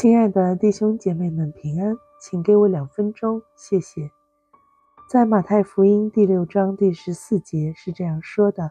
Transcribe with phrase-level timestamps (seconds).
[0.00, 4.08] 亲爱的弟兄姐妹们，平安，请给我两分钟，谢谢。
[5.10, 8.70] 在马太福音第六章第十四节是这样说的：“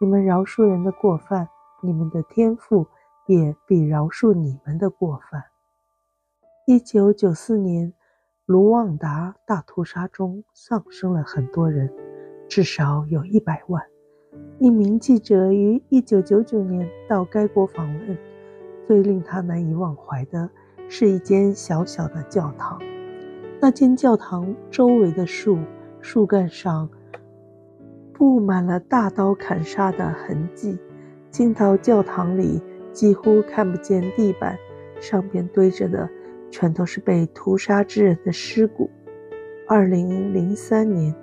[0.00, 1.46] 你们饶恕人的过犯，
[1.82, 2.86] 你们的天父
[3.26, 5.44] 也必饶恕你们的过犯。”
[6.66, 7.92] 一九九四年，
[8.46, 11.92] 卢旺达大屠杀中丧生了很多人，
[12.48, 13.82] 至少有一百万。
[14.58, 18.18] 一名记者于一九九九年到该国访问。
[18.86, 20.48] 最令他难以忘怀的
[20.88, 22.80] 是一间小小的教堂。
[23.60, 25.58] 那间教堂周围的树
[26.00, 26.88] 树干上
[28.12, 30.78] 布满了大刀砍杀的痕迹，
[31.30, 34.56] 进到教堂里几乎看不见地板，
[35.00, 36.08] 上边堆着的
[36.50, 38.88] 全都是被屠杀之人的尸骨。
[39.66, 41.14] 二零零三年，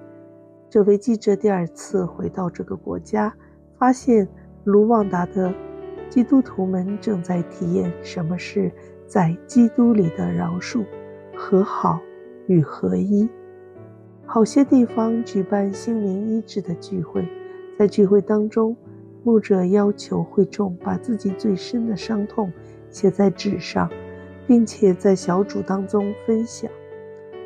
[0.70, 3.34] 这位记者第二次回到这个国家，
[3.78, 4.28] 发现
[4.66, 5.54] 卢旺达的。
[6.14, 8.72] 基督徒们正在体验什么是
[9.08, 10.86] 在基督里的饶恕、
[11.36, 12.00] 和好
[12.46, 13.28] 与合一。
[14.24, 17.28] 好些地方举办心灵医治的聚会，
[17.80, 18.78] 在聚会当中，
[19.24, 22.54] 牧者要求会众把自己最深的伤痛
[22.92, 23.90] 写在纸上，
[24.46, 26.70] 并且在小组当中分享。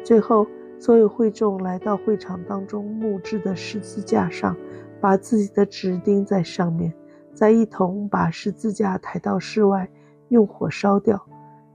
[0.03, 0.45] 最后，
[0.77, 4.57] 所有会众来到会场当中木质的十字架上，
[4.99, 6.93] 把自己的纸钉在上面。
[7.37, 9.87] 再一同把十字架抬到室外，
[10.29, 11.23] 用火烧掉。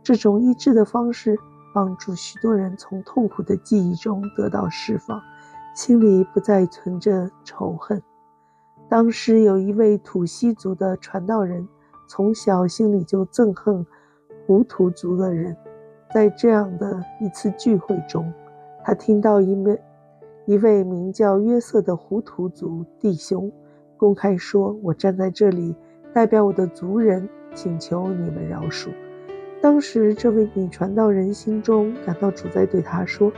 [0.02, 1.38] 这种医治的方式
[1.72, 5.22] 帮助许多人从痛苦的记忆中得到释放，
[5.77, 8.02] 心里不再存着仇恨。
[8.88, 11.69] 当时有一位土西族的传道人，
[12.08, 13.86] 从小心里就憎恨
[14.44, 15.56] 胡图族的人。
[16.12, 18.32] 在这样的一次聚会中，
[18.82, 19.80] 他听到一位
[20.44, 23.48] 一位名叫约瑟的胡图族弟兄。
[24.03, 25.77] 公开说：“我站在这里，
[26.12, 28.89] 代表我的族人，请求你们饶恕。”
[29.62, 33.32] 当时，这位女传道人心中感到主在对他说：“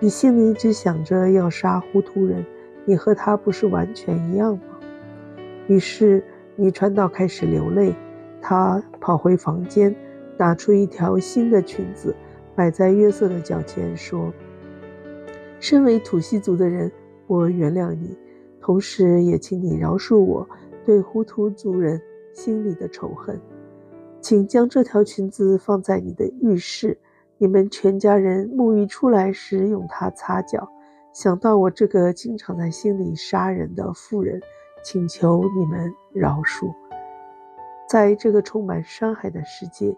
[0.00, 2.44] 你心里只想着要杀胡图人，
[2.84, 4.80] 你和他不是完全一样吗？”
[5.70, 6.24] 于是，
[6.56, 7.94] 女传道开始流泪。
[8.42, 9.94] 她跑回房间，
[10.36, 12.16] 拿出一条新的裙子，
[12.56, 14.34] 摆在约瑟的脚前，说
[15.60, 16.90] ：“身为土西族的人，
[17.28, 18.18] 我原谅你。”
[18.60, 20.46] 同时，也请你饶恕我
[20.84, 22.00] 对胡图族人
[22.32, 23.40] 心里的仇恨。
[24.20, 26.98] 请将这条裙子放在你的浴室，
[27.38, 30.68] 你们全家人沐浴出来时用它擦脚。
[31.12, 34.40] 想到我这个经常在心里杀人的妇人，
[34.84, 36.72] 请求你们饶恕。
[37.88, 39.96] 在这个充满伤害的世界，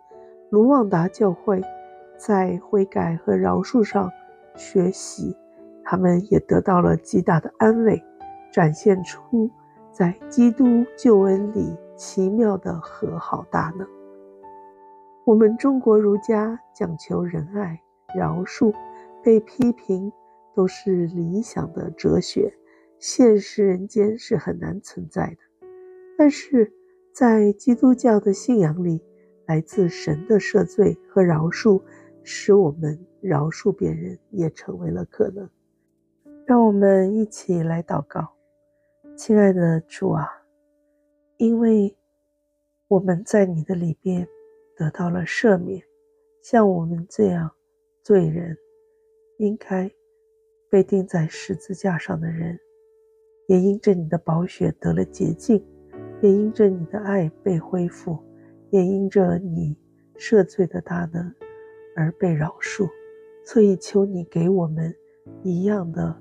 [0.50, 1.60] 卢旺达教会
[2.16, 4.08] 在悔改和饶恕上
[4.54, 5.36] 学习，
[5.84, 8.02] 他们也得到了极大的安慰。
[8.52, 9.50] 展现出
[9.90, 10.64] 在基督
[10.96, 13.88] 救恩里奇妙的和好大能。
[15.24, 17.80] 我们中国儒家讲求仁爱、
[18.14, 18.74] 饶恕，
[19.22, 20.12] 被批评
[20.54, 22.52] 都是理想的哲学，
[22.98, 25.66] 现实人间是很难存在的。
[26.18, 26.72] 但是
[27.14, 29.00] 在基督教的信仰里，
[29.46, 31.80] 来自神的赦罪和饶恕，
[32.22, 35.48] 使我们饶恕别人也成为了可能。
[36.44, 38.34] 让我们一起来祷告。
[39.24, 40.26] 亲爱的主啊，
[41.36, 41.96] 因为
[42.88, 44.26] 我们在你的里边
[44.76, 45.80] 得到了赦免，
[46.42, 47.48] 像我们这样
[48.02, 48.56] 罪人，
[49.38, 49.88] 应该
[50.68, 52.58] 被钉在十字架上的人，
[53.46, 55.64] 也因着你的宝血得了洁净，
[56.20, 58.18] 也因着你的爱被恢复，
[58.70, 59.78] 也因着你
[60.16, 61.32] 赦罪的大能
[61.94, 62.90] 而被饶恕。
[63.44, 64.92] 所以求你给我们
[65.44, 66.20] 一样的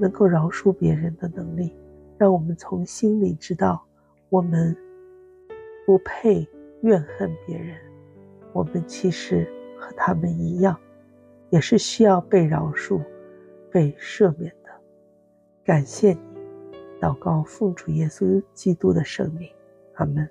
[0.00, 1.72] 能够饶恕别人的能力。
[2.22, 3.84] 让我们从心里知道，
[4.28, 4.76] 我们
[5.84, 6.48] 不配
[6.82, 7.76] 怨恨别人，
[8.52, 9.44] 我们其实
[9.76, 10.78] 和他们一样，
[11.50, 13.02] 也是需要被饶恕、
[13.72, 14.70] 被赦免的。
[15.64, 16.20] 感谢你，
[17.00, 19.50] 祷告奉主耶稣基督的圣名，
[19.94, 20.28] 阿门。